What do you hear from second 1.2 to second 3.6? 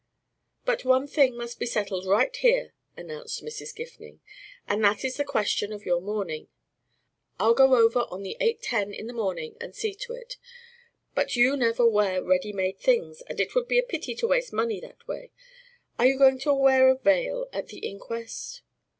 must be settled right here," announced